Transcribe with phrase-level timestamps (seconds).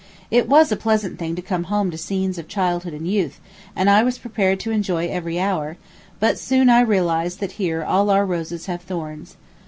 [0.31, 3.39] It was a pleasant thing to come home to scenes of childhood and youth,
[3.75, 5.77] and I was prepared to enjoy every hour;
[6.19, 9.37] but I soon realized that here all our roses have thorns.